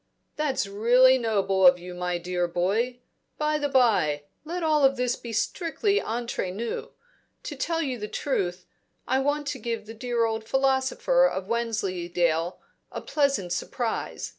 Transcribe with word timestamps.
"That's 0.35 0.65
really 0.65 1.19
noble 1.19 1.67
of 1.67 1.77
you, 1.77 1.93
my 1.93 2.17
dear 2.17 2.47
boy 2.47 3.01
By 3.37 3.59
the 3.59 3.69
bye, 3.69 4.23
let 4.43 4.63
all 4.63 4.89
this 4.89 5.15
be 5.15 5.27
very 5.29 5.33
strictly 5.33 6.01
entre 6.01 6.49
nous. 6.49 6.89
To 7.43 7.55
tell 7.55 7.83
you 7.83 7.99
the 7.99 8.07
truth. 8.07 8.65
I 9.07 9.19
want 9.19 9.45
to 9.49 9.59
give 9.59 9.85
the 9.85 9.93
dear 9.93 10.25
old 10.25 10.43
philosopher 10.43 11.27
of 11.27 11.45
Wensleydale 11.47 12.57
a 12.91 13.01
pleasant 13.01 13.53
surprise. 13.53 14.29